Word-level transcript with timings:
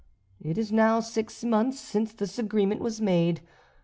It 0.41 0.57
is 0.57 0.71
now 0.71 0.99
six 0.99 1.43
months 1.43 1.79
since 1.79 2.11
this 2.11 2.39
agreement 2.39 2.81
was 2.81 2.99
made. 2.99 3.41